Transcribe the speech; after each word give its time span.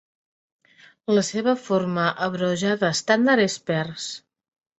La 1.15 1.23
seva 1.27 1.53
forma 1.65 2.07
abreujada 2.29 2.91
estàndard 2.97 3.45
és 3.45 3.59
Pers. 3.71 4.09